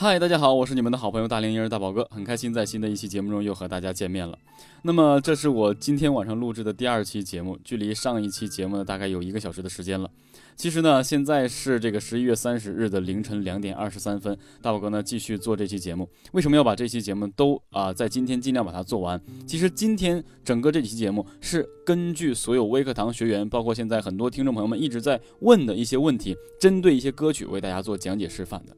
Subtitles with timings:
[0.00, 4.38] 嗨，大家好，我是你们的好朋友大龄婴儿大宝哥，很开心在新的一期节目中又和大家见面了。
[4.82, 10.08] 那么，这是我今天晚上录制的第二期节目，距离上一期节目呢大概有一个小时的时间了。
[10.54, 16.08] 其实呢，现在是这个十一月三十日的凌晨两点二十三分，大宝哥呢继续做这期节目。
[16.30, 19.20] 为什么要把这期节目都啊在今天尽量把它做完？
[19.48, 28.76] 其实今天整个这期节目是根据所有微课堂学员，包括现在很多听众朋友们一直在问的一些问题，针对一些歌曲为大家做讲解示范的。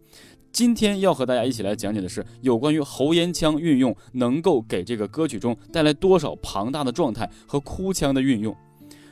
[0.53, 8.55] 今天要和大家一起来讲解的是有关于喉咽腔运用能够给这个歌曲中带来多少庞大的状态和哭腔的运用。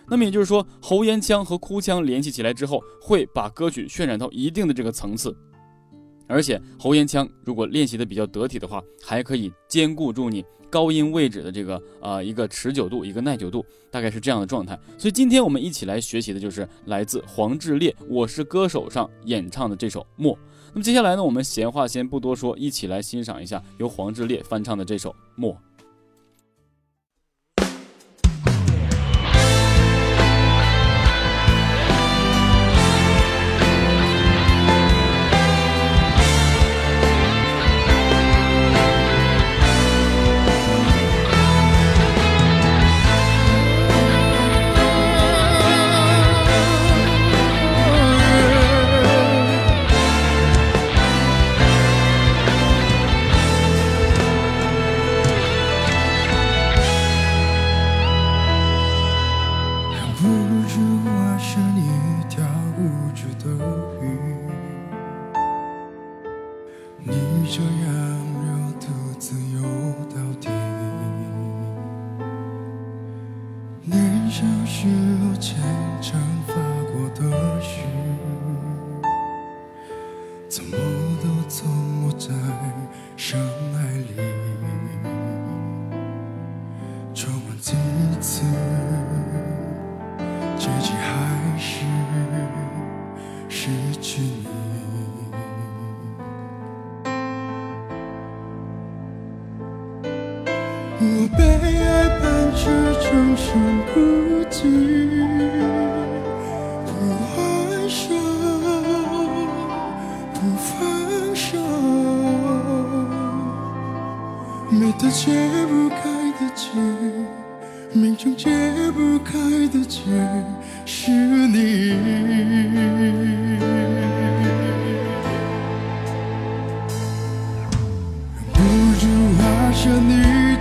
[0.09, 5.37] 那么也就是说，喉咽腔和哭腔联系起来之后，会把歌曲渲染到一定的这个层次。
[6.27, 14.79] 而且喉咽腔如果练习的比较得体的话，还可以兼顾住你高音位置的这个呃一个持久度、一个耐久度，大概是这样的状态。
[14.99, 20.35] 所以今天我们一起来学习的就是来自黄致列《我是歌手》上演唱的这首《默》。
[20.73, 25.53] 那么接下来呢，我们闲话先不多说，一起来欣赏一下由黄致列翻唱的这首《默》。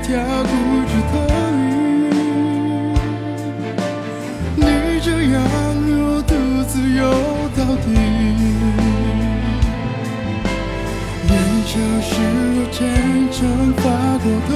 [0.08, 0.14] 你。
[0.14, 0.50] 跳不
[0.88, 1.16] 止的
[1.52, 1.60] 雨，
[4.56, 4.64] 你
[5.02, 5.36] 这样
[6.00, 6.32] 我独
[6.64, 7.00] 自游
[7.58, 7.86] 到底。
[11.28, 11.32] 年
[11.66, 12.10] 少时
[12.56, 12.78] 我虔
[13.34, 13.36] 诚
[13.74, 13.84] 发
[14.24, 14.52] 过的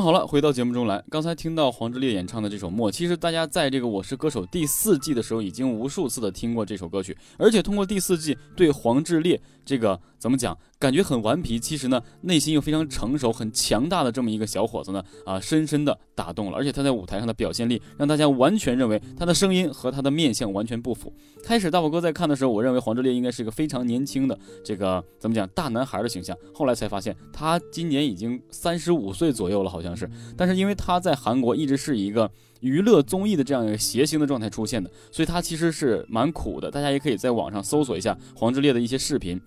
[0.00, 1.02] 好了，回到节目中来。
[1.10, 16.56] 刚才听到黄致列演唱的这首《默》，其实大家在这个《我是歌手》第四季的时候，已经无数次的听过这首歌曲，而且通过第四季对黄致列这个怎么讲，感觉很顽皮，其实呢内心又非常成熟、很强大的这么一个小伙子呢，啊，深深的打动了。
[16.56, 21.12] 而且他在舞台上的表现力，让大家完全认为他的声音和他的面相完全不符。
[21.42, 30.08] 开始大宝哥在看的时候，我认为黄致列应该是一个非常年轻的这个怎么讲大男孩的形象，后来才发现他今年已经三十五岁左右了，好像是。
[30.36, 32.30] 但是因为他在韩国一直是一个
[32.60, 36.70] 娱乐综艺的这样一个谐星的状态出现的，所以他其实是蛮苦的。
[36.70, 39.40] 大家也可以在网上搜索一下黄致列的一些视频。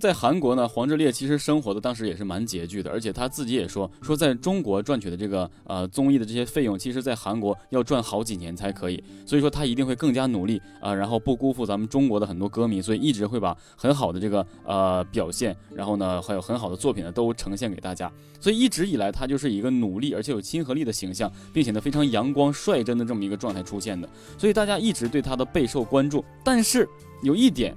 [0.00, 24.06] 在韩国呢，黄致列其实生活的当时也是蛮拮据的，而且他自己也说，说在中国赚取的这个呃综艺的这些费用，其实在韩国要赚好几年才可以，所以说他一定会更加努力啊，然后不辜负咱们中国的很多歌迷，所以一直会把很好的这个呃表现，然后呢还有很好的作品呢都呈现给大家，所以一直以来他就是一个努力而且有亲和力的形象，并且呢非常阳光率真的这么一个状态出现的，
[24.36, 26.86] 所以大家一直对他的备受关注，但是
[27.22, 27.74] 有一点。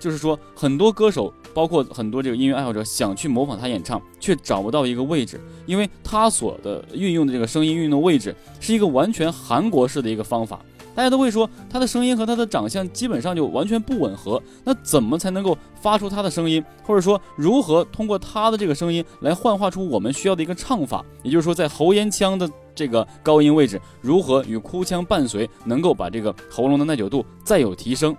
[0.00, 10.60] 就是说，很多歌手，包括很多这个音乐爱好者，想去模仿他演唱，却找不到一个位置，因为他所的运用的这个声音运用位置是一个完全韩国式的一个方法。
[10.94, 14.40] 大家都会说，他的声音和他的长相基本上就完全不吻合。
[14.62, 21.04] 那怎么才能够发出他的声音，或者说如何通过他的这个声音来幻化出我们需要的一个唱法？
[21.24, 28.16] 也就是说，在喉咽腔的这个高音位置，如何与哭腔伴随，能够把这个喉咙的耐久度再有提升？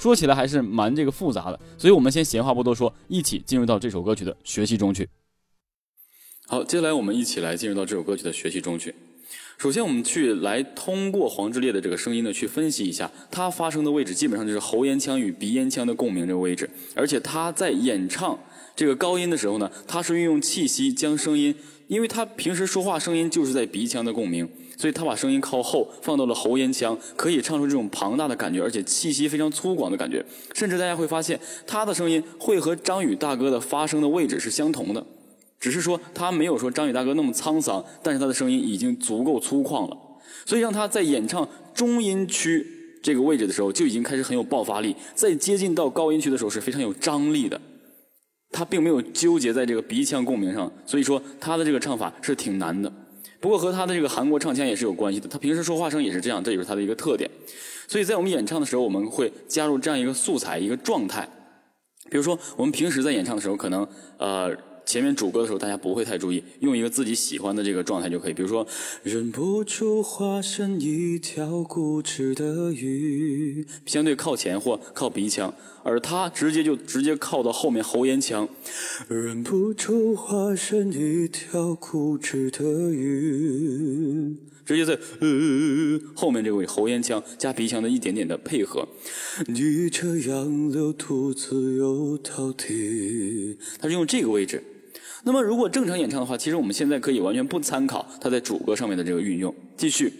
[0.00, 5.06] 说起来还是蛮这个复杂的，所以我们先闲话不多说，一起进入到这首歌曲的学习中去。
[6.46, 8.94] 好，接下来我们一起来进入到这首歌曲的学习中去。
[9.58, 16.70] 首先，我们去来通过黄致列的这个声音呢，去分析一下他发声的位置，基本上就是喉咽腔与鼻咽腔的共鸣这个位置。
[16.94, 18.38] 而且他在演唱
[18.74, 21.54] 这个高音的时候呢，他是运用气息将声音，
[21.88, 24.48] 因为他平时说话声音就是在鼻腔的共鸣。
[24.80, 30.24] 所以他把声音靠后放到了喉咽腔，可以唱出这种庞大的感觉，而且气息非常粗犷的感觉。
[30.54, 35.04] 甚至大家会发现，他的声音会和张宇大哥的发声的位置是相同的，
[35.58, 39.94] 只是说他没有说张宇大哥那么沧桑，但是他的声音已经足够粗犷了。
[40.46, 42.66] 所以让他在演唱中音区
[43.02, 47.60] 这个位置的时候，就已经开始很有爆发力；在接近到高音区的时候是非常有张力的。
[48.50, 52.90] 他并没有纠结在这个鼻腔共鸣上，所以说他的这个唱法是挺难的。
[53.40, 57.30] 不过和他的这个韩国唱腔也是有关系的，他平时说话声也是这样，这也是他的一个特点。
[57.88, 61.28] 所以在我们演唱的时候，我们会加入这样一个素材，一个状态。
[62.10, 63.86] 比如说，我们平时在演唱的时候，可能
[64.18, 64.56] 呃。
[64.90, 68.32] 前面主歌的时候，大家不会太注意，用一个自己喜欢的这个状态就可以。
[68.32, 68.66] 比如说，
[69.04, 75.54] 忍不住化身一条固执的鱼，相对靠前或靠鼻腔，
[75.84, 78.48] 而他直接就直接靠到后面喉咽腔，
[79.06, 84.34] 忍不住化身一条固执的鱼，
[84.66, 88.88] 直接在呃后面这个位喉咽腔加鼻腔的一点点的配合。
[89.46, 94.60] 你这样留独自又到底，他是用这个位置。
[95.22, 99.54] 那么，如果正常演唱的话，其实我们现在可以完全不参考他在主歌上面的这个运用。
[99.76, 100.12] 继续，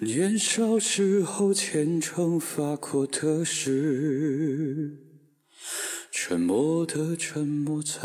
[0.00, 4.96] 年少时候虔诚发过的誓，
[6.10, 8.00] 沉默的沉没在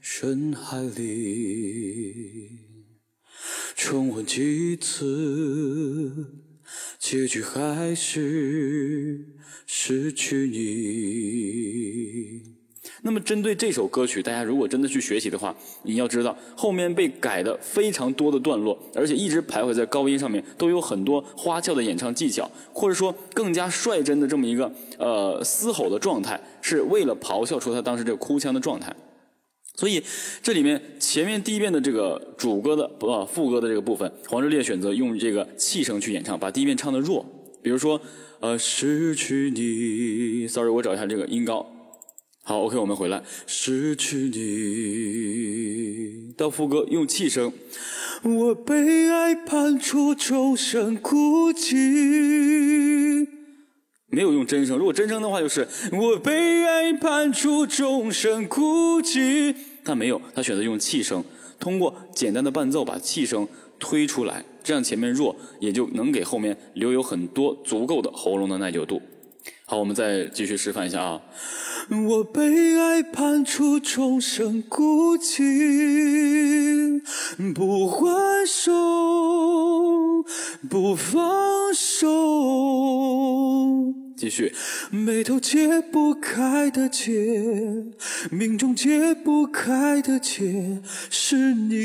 [0.00, 2.48] 深海里，
[3.74, 6.36] 重温几次，
[6.98, 9.26] 结局还是
[9.66, 12.55] 失去你。
[13.06, 28.92] 那么，针对这首歌曲，大家如果真的去学习的话，你要知道后面被改的非常多的段落，而且一直徘徊在高音上面，都有很多花俏的演唱技巧，或者说更加率真的这么一个呃嘶吼的状态，是为了咆哮出他当时这个哭腔的状态。
[29.76, 30.02] 所以
[30.42, 37.24] 这里面前面第一遍的这个主歌的不副歌的这个部分，黄致列选择用这个气声去演唱，把第一遍唱的弱，
[37.62, 38.00] 比如说
[38.40, 41.64] 呃失去你，sorry，我找一下这个音高。
[42.48, 43.24] 好，OK，我们回来。
[43.44, 47.52] 失去你，到副歌用气声。
[48.22, 53.26] 我被爱判处终身孤寂，
[54.06, 54.78] 没有用真声。
[54.78, 59.56] 如果真声的话，就是我被爱判处终身孤寂。
[59.84, 61.24] 他没有，他选择用气声，
[61.58, 63.48] 通过简单的伴奏把气声
[63.80, 69.02] 推出来，这样前面弱，也就能给后面留有很多足够的喉咙的耐久度。
[69.68, 71.20] 好，我们再继续示范一下啊。
[72.08, 77.02] 我被爱判处终身孤寂，
[77.52, 78.72] 不还手，
[80.70, 82.06] 不放手。
[84.16, 84.54] 继续，
[84.92, 87.12] 眉头解不开的结，
[88.30, 90.80] 命中解不开的结，
[91.10, 91.76] 是你。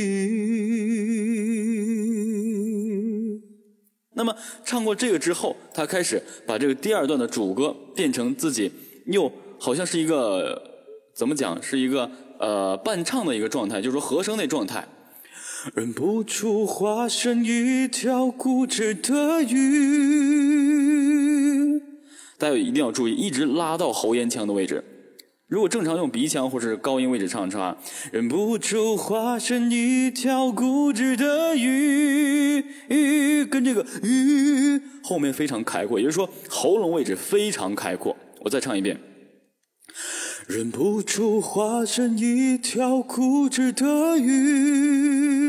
[4.13, 8.71] 那么唱过这个之后，他开始把这个第二段的主歌变成自己
[9.05, 10.61] 又好像是一个
[11.13, 14.87] 怎么讲，是一个呃伴唱的一个状态，就是说和声那状态。
[15.75, 20.61] 忍不住化身一条固执的鱼。
[22.39, 24.83] 大家一定要注意，一直拉到喉咽腔的位置。
[25.51, 27.77] 如果正常用鼻腔或是高音位置唱唱，
[28.13, 32.63] 忍不住化身一条固执的鱼，
[33.49, 38.15] 跟这个鱼后面非常开阔，也就是说喉咙位置非常开阔。
[38.39, 38.97] 我再唱一遍。
[40.47, 45.40] 忍不住化身一条固执的鱼，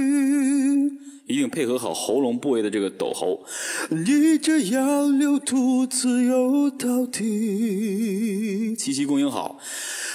[1.32, 3.42] 一定配合好喉咙部位的这个抖喉。
[3.88, 9.58] 你这样流独自游到底，气息供应好。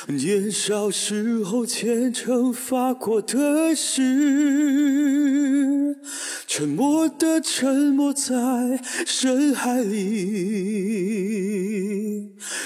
[0.09, 4.03] 年少时候虔诚发过的誓，
[6.45, 10.67] 沉默的沉没在深海里，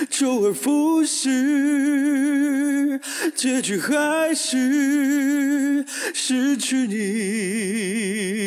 [0.10, 3.00] 周而复始，
[3.34, 8.41] 结局还是失去你。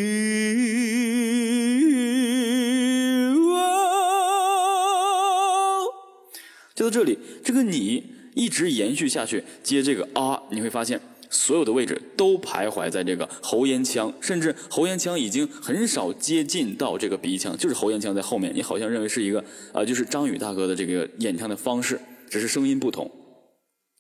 [6.74, 8.14] 就到这里，这个你。
[8.36, 18.52] 一直延续下去，接这个啊，你会发现所有的位置都徘徊在这个喉咽腔，甚至喉咽腔已经很少接近到这个鼻腔，就是喉咽腔在后面。
[18.52, 23.08] 你好像认为是一个啊，就是张宇大哥的这个演唱的方式，只是声音不同。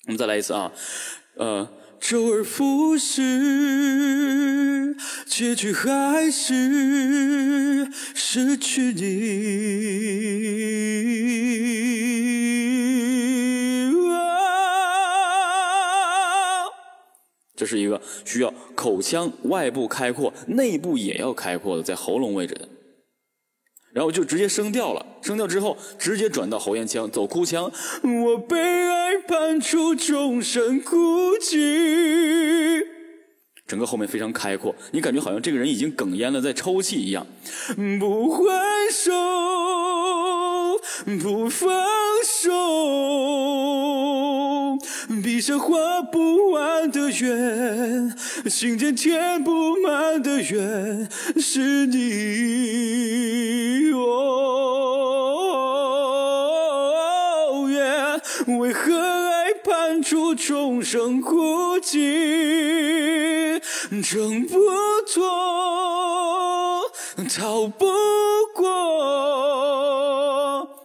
[0.06, 0.72] 我们再来一次啊，
[1.36, 1.68] 呃，
[2.06, 4.94] 周而复始，
[5.24, 9.00] 结局还是失去你。
[17.56, 22.68] 这是一个需要口腔外部开阔、内部也要开阔的，在喉咙位置的，
[23.94, 25.06] 然后就直接升调了。
[25.22, 27.72] 升调之后，直接转到喉咽腔，走哭腔。
[28.02, 32.82] 我被爱判处终身孤寂，
[33.66, 37.26] 整个后面非常开阔，你感觉好像这个人已经哽咽了，在抽泣一样。
[37.98, 38.42] 不还
[38.92, 39.12] 手，
[41.22, 41.70] 不放
[42.24, 42.52] 手。
[45.22, 48.13] 笔下画不完的圆，
[48.48, 51.08] 心间填不满的缘，
[51.40, 53.90] 是你。
[53.92, 54.04] 哦，
[57.70, 58.20] 耶
[58.58, 63.60] 为何爱判处众生孤寂，
[64.02, 64.58] 挣不
[65.06, 66.90] 脱，
[67.28, 67.86] 逃不
[68.54, 68.74] 过。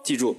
[0.04, 0.36] 记住，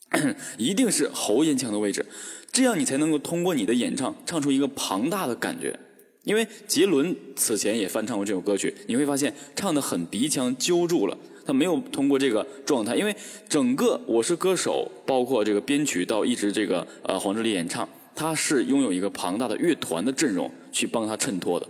[0.56, 2.06] 一定是喉咽腔的位置。
[2.50, 5.78] 这样你才能够通过你的演唱唱出一个庞大的感觉，
[6.24, 13.14] 因为杰伦此前也翻唱过这首歌曲，你会发现唱的很鼻腔揪住了，他没有通过这个状态，因为
[13.48, 21.68] 整个《我是歌手》包括这个编曲到一直这个呃黄致列演唱，他是拥有一个庞大的乐团的阵容去帮他衬托的，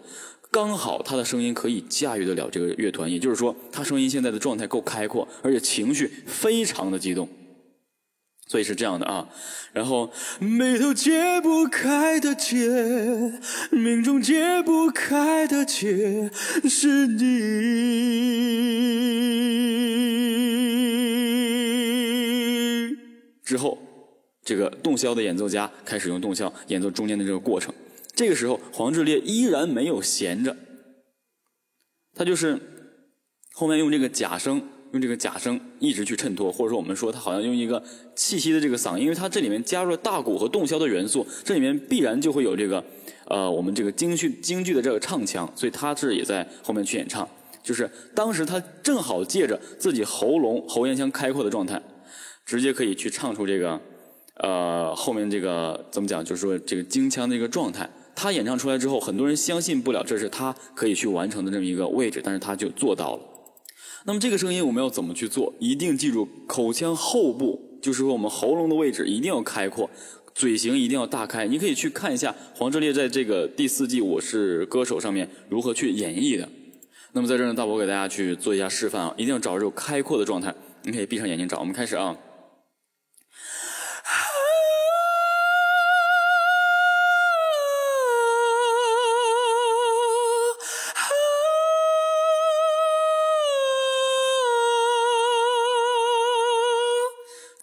[0.50, 7.26] 刚好他的声音可以驾驭得了这个乐团，也就是说他声音现在的状态够开阔，而且情绪非常的激动。
[8.52, 9.26] 所以是这样的啊，
[9.73, 12.68] 然后眉头解不开的结，
[13.71, 16.30] 命中解不开的结，
[16.68, 17.23] 是你。
[23.42, 23.78] 之后，
[24.44, 27.73] 这个洞箫的演奏家开始用洞箫演奏中间的这个过程。
[28.14, 30.54] 这个时候，黄致列依然没有闲着，
[32.14, 32.61] 他就是
[33.54, 34.68] 后面用这个假声。
[34.92, 37.82] 用这个假声一直去衬托，或者说我们说他好像用一个
[38.14, 42.84] 气息的这个嗓音，因为它这里面加入了大鼓和洞箫的元素，这里面必然就会有这个
[43.26, 47.28] 呃我们这个京剧京剧的这个唱腔，所以他这也在后面去演唱。
[47.62, 51.80] 就是当时他正好借着自己喉咙喉咽腔开阔的状态，
[52.44, 53.80] 直接可以去唱出这个
[54.37, 57.88] 呃后面这个怎么讲，就是说这个京腔的一个状态。
[58.14, 63.22] 他演唱出来之后，很多人相信不了这是他可以去完成的这么一个位置，但是他就做到了。
[64.04, 65.54] 那么这个声音我们要怎么去做？
[65.61, 69.88] 一定记住，口腔后部，就是说我们喉咙的位置一定要开阔，
[70.35, 71.47] 嘴型一定要大开。
[71.47, 76.49] 你可以去看一下黄致列在这个第四季《我是歌手》上面如何去演绎的。
[77.12, 80.52] 那么在这儿呢，大伯给大家去做一下示范啊，一定要找这种开阔的状态。
[80.82, 82.16] 你可以闭上眼睛找，我们开始啊。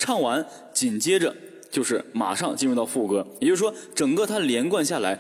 [0.10, 1.36] 唱完，紧接着
[1.70, 5.20] 就是马上进入到副歌，也就是说，整个它连贯下来，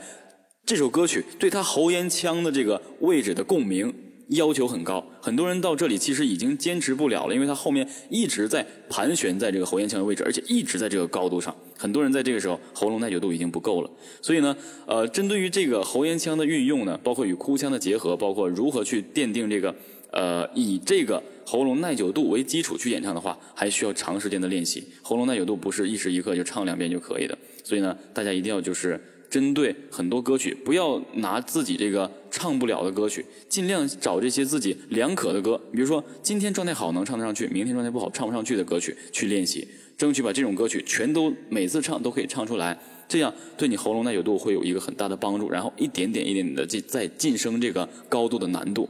[0.66, 3.94] 这首歌曲对他喉咽腔的这个位置的共鸣
[4.30, 5.06] 要求很高。
[5.22, 11.56] 很多人到这里其实已经坚持不了了，因为他后面一直在盘旋在这个喉咽腔的位置，而且一直在这个高度上。
[11.78, 13.92] 很多人在这个时候喉咙耐久度已经不够了。
[14.24, 19.76] 所以呢，呃，针对于这个喉咽腔的运用呢，包括与哭腔的结合，包括如何去奠定这个
[20.12, 24.84] 呃以这个喉咙耐久度为基础去演唱的话，还需要长时间的练习。
[25.02, 27.38] 喉咙耐久度不是一时一刻就唱两遍就可以的。
[27.64, 29.00] 所以呢，大家一定要就是。
[29.30, 42.76] 针对很多歌曲，不要拿自己这个唱不了的歌曲，尽量找这些自己两可的歌，比如说今天状态好能唱得上去，明天状态不好唱不上去的歌曲去练习，争取把这种歌曲全都每次唱都可以唱出来，
[43.08, 48.90] 这样对你喉咙耐久度会有一个很大的帮助，然后一点点一点点的进再晋升这个高度的难度。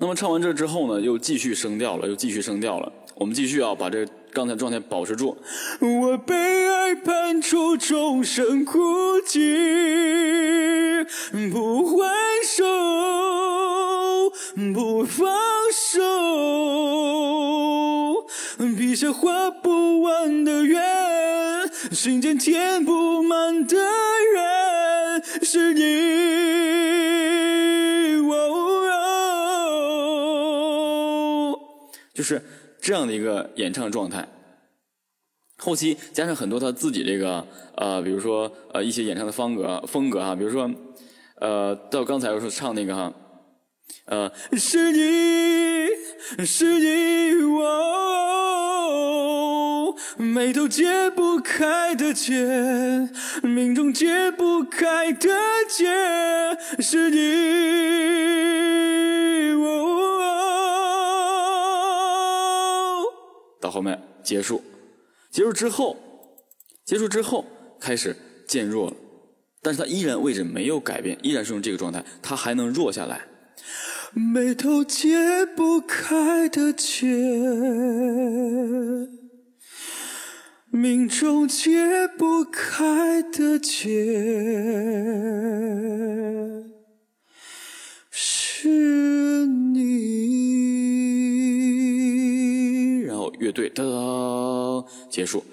[0.00, 2.92] 那么唱完这之后呢，又继续升调了，又继续升调了。
[3.16, 5.36] 我们继续啊，把这刚才状态保持住。
[5.80, 8.78] 我被爱判处终身孤
[9.26, 11.04] 寂，
[11.52, 12.14] 不还
[12.46, 12.64] 手，
[14.72, 15.26] 不放
[15.72, 16.00] 手，
[18.76, 20.80] 笔下画不完的圆，
[21.90, 26.97] 心间填不满的人，是你。
[32.18, 32.42] 就是
[32.80, 34.26] 这样的一个演唱状态。
[35.56, 40.68] 后期加上很多他自己这个呃，比如说呃一些演唱的风格风格哈，比如说
[41.40, 43.14] 呃到刚才我说唱那个哈，
[44.06, 45.86] 呃是你
[46.44, 48.74] 是你哦，
[50.16, 53.08] 眉头解不开的结，
[53.44, 55.28] 命中解不开的
[55.68, 55.86] 结，
[56.82, 57.18] 是你
[63.68, 64.62] 到后面结束。
[65.30, 65.94] 结束之后，
[66.86, 67.44] 结束之后
[67.78, 68.96] 开始渐弱了，
[69.60, 73.26] 但是他依然位置没有改变，依然是用这个状态，他还能弱下来。
[74.14, 75.18] 眉头解
[75.54, 77.06] 不开的结，
[80.70, 83.90] 命中解不开的结，
[93.38, 95.44] 乐队噔结束。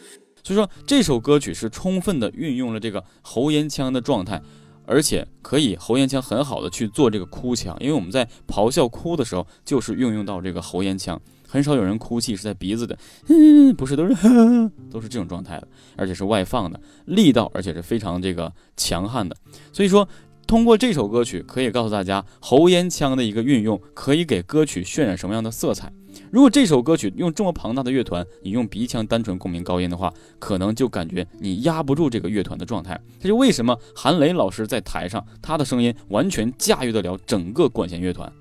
[0.43, 4.41] 所以说这首歌曲是充分的运用了这个喉咽腔的状态，
[4.85, 12.95] 而且可以喉咽腔很好的去做这个哭腔，因为我们在咆哮哭的时候就是运用到这个喉咽腔，很少有人哭泣是在鼻子的，
[13.27, 14.13] 嗯， 不是都是
[14.91, 19.35] 都是这种状态的，而且是外放的 力道，而且是非常这个强悍的。
[19.73, 20.07] 所以说，
[20.47, 25.91] 通过这首歌曲可以告诉大家，喉咽腔的一个运用可以给歌曲渲染什么样的色彩。
[26.31, 32.99] 如果这首歌曲用这么庞大的乐团，你用鼻腔单纯共鸣高音的话，可能就感觉你压不住这个乐团的状态。
[33.19, 38.31] 这就为什么韩磊老师在台上，他的声音完全驾驭得了整个管弦乐团，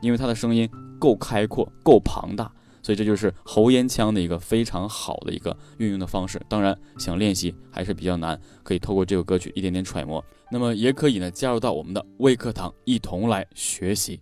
[0.00, 2.50] 因为他的声音够开阔、够庞大，
[2.86, 6.40] 所以这就是喉咽腔的一个非常好的一个运用的方式。
[6.48, 10.24] 当然，想练习还是比较难，可以透过这首歌曲一点点揣摩。
[10.52, 14.20] 那么也可以呢加入到我们的微课堂，一同来学习。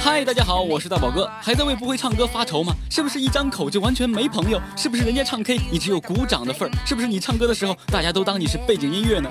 [0.00, 2.74] 嗨，大家好，我是大宝哥，还在为不会唱歌发愁吗？
[2.90, 4.60] 是不是一张口就完全没朋友？
[4.76, 6.72] 是不是人家唱 K 你只有鼓掌的份儿？
[6.84, 9.30] 是不是你唱歌的时候大家都当你是背景音乐呢？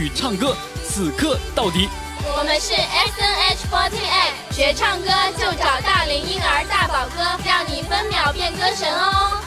[0.00, 1.86] 与唱歌此刻到底。
[2.24, 3.90] 我们是 S N H 4
[4.50, 9.39] 8学唱歌就找大龄婴儿大宝哥，让你分秒变歌神哦。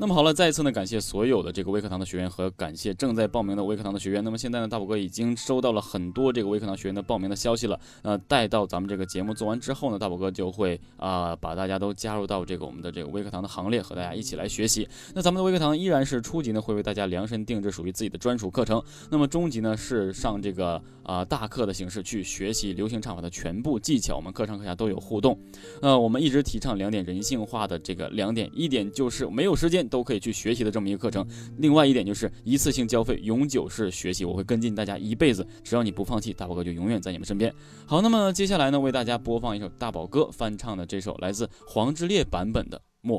[0.00, 4.22] 那么好了，再一次呢，感谢所有的这个微课堂的学员和感谢正在报名的微课堂的学员。
[4.22, 7.78] 那么现在呢，大宝哥已经收到了很多这个微课堂学员的报名的消息了。
[8.04, 14.88] 那，待到咱们这个节目做完之后呢，大宝哥就会啊、把大家都加入到这个我们的这个微课堂的行列，和大家一起来学习。
[15.16, 18.80] 那咱们的微课堂依然是初级呢，会为大家量身定制属于自己的专属课程。
[19.10, 25.36] 那么中级呢，是上这个啊、大课的形式去学习流行唱法的全部技巧，我们课上课下都有互动。
[25.82, 31.26] 呃，我们一直提倡两点人性化的这个两点，一点就是没有时间都可以去学习的这么一个课程。
[31.58, 37.52] 另外一点就是一次性交费，永久式学习，我会跟进大家一辈子，只要你不放弃，大宝哥就永远在你们身边。
[37.86, 43.18] 好，那么接下来呢，为大家播放一首大宝哥翻唱的这首来自黄致列版本的《默》。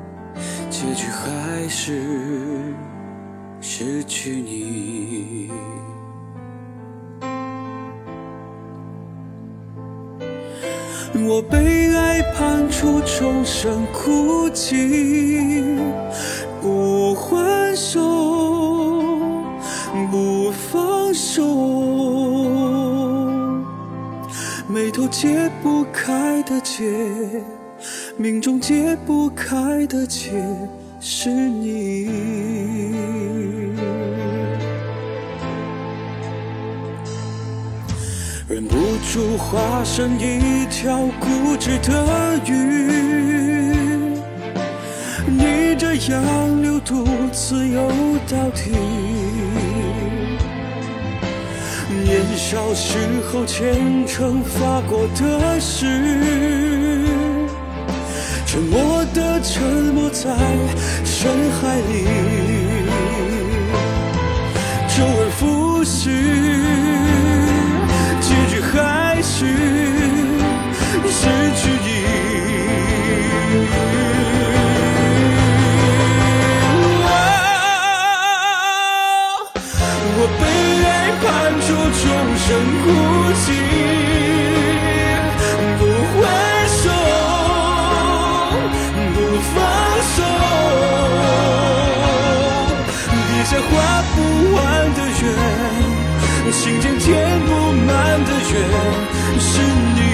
[0.81, 2.01] 结局还是
[3.61, 5.51] 失去你。
[11.23, 15.77] 我被爱判处终身孤寂，
[16.59, 18.01] 不还手，
[20.09, 21.43] 不放手。
[24.67, 26.91] 眉头解不开的结，
[28.21, 30.29] 命中解不开的结，
[30.99, 32.05] 是你。
[38.47, 38.75] 忍不
[39.11, 42.91] 住化身一条固执的鱼，
[45.27, 47.03] 逆着洋流独
[47.33, 47.89] 自游
[48.29, 48.69] 到底。
[52.03, 52.99] 年少时
[53.31, 55.87] 候虔诚发过的誓，
[58.51, 59.63] 沉默的沉
[59.95, 60.29] 没在
[61.05, 62.03] 深海里，
[64.89, 66.09] 周而复始，
[68.19, 69.45] 结局还是
[71.07, 71.87] 失去你。
[80.17, 80.43] 我被
[80.89, 80.89] 爱
[81.21, 81.25] 判
[81.61, 81.65] 处
[82.01, 82.03] 终
[82.35, 82.47] 身
[82.83, 82.85] 孤
[83.39, 83.47] 寂，
[93.51, 93.71] 笔下画
[94.15, 97.49] 不完的圆，心间填不
[97.85, 98.53] 满的缘，
[99.41, 99.51] 是
[99.95, 100.10] 你。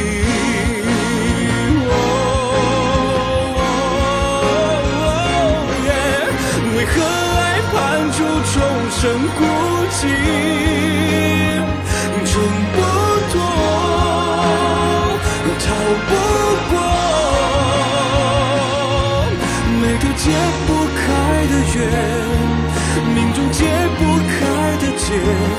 [25.27, 25.56] 开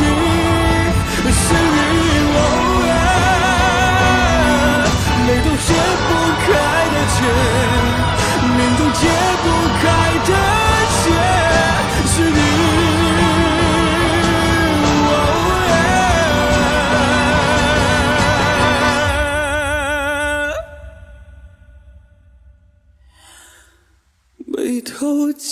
[0.00, 1.78] 是你，是你，
[2.34, 2.38] 哦
[5.26, 5.68] 眉头解
[6.08, 6.10] 不
[6.40, 6.48] 开
[6.90, 7.18] 的结，
[8.56, 9.00] 命中解
[9.42, 9.46] 不
[9.80, 9.82] 开
[10.26, 10.30] 的
[11.02, 11.04] 结，
[12.06, 12.38] 是你。
[24.46, 25.48] 眉头解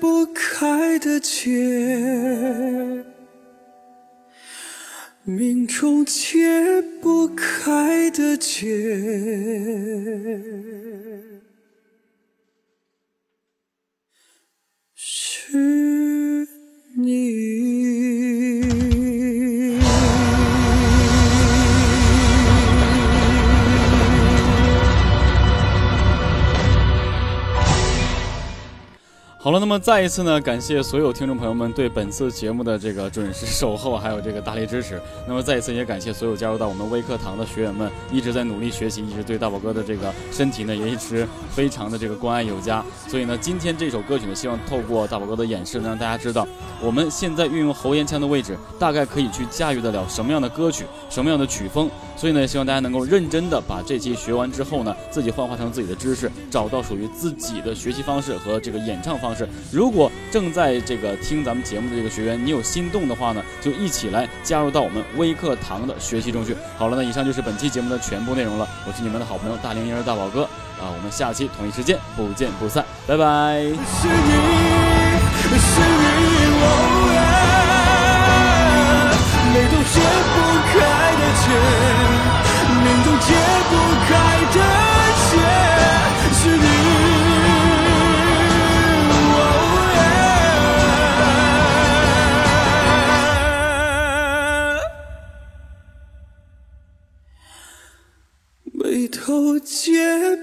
[0.00, 3.14] 不开的结。
[5.28, 8.96] 命中解不开的结，
[14.94, 16.46] 是
[16.96, 18.95] 你。
[29.46, 35.00] 好了，那么再一次呢，感谢所有听众朋友们对本次节目的这个准时守候，还有这个大力支持。
[35.24, 42.84] 那么再一次也感谢所有加入到我们微课堂的学员们，一直在努力学习，一直对大宝哥的这个身体呢也一直非常的这个关爱有加。
[43.06, 46.44] 所以呢，今天这首歌曲呢，希望透过大宝哥的演示，呢，让大家知道
[46.82, 51.88] 我们现在运用喉咽腔的位置，大概可以去驾驭得了什么样的歌曲，什么样的曲风。
[52.16, 59.35] 所以呢，希望大家能够认真的把这期学完之后呢，自己幻化成自己的知识，找到属于自己的学习方式和这个演唱方式。
[59.72, 66.56] 如果正在这个听咱们节目的这个学员，你有心动的话呢，就一起来加入到我们微课堂的学习中去。
[66.78, 68.68] 好了，那以上就是本期节目的全部内容了。
[68.86, 70.44] 我是你们的好朋友大龄婴儿大宝哥
[70.80, 73.24] 啊，我们下期同一时间不见不散，拜拜。
[73.62, 74.12] 是你，
[75.58, 76.04] 是你，
[76.62, 76.64] 哦
[79.54, 80.00] 眉头解
[80.34, 80.36] 不
[80.68, 80.74] 开
[81.16, 81.46] 的结，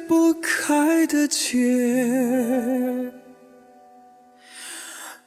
[0.04, 3.12] 解不开的结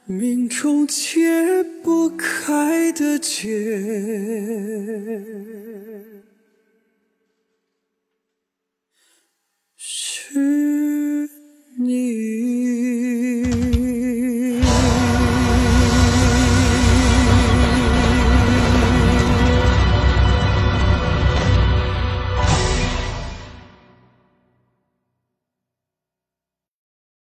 [0.05, 3.49] 命中解不开的劫
[9.75, 11.29] 是
[11.79, 13.66] 你。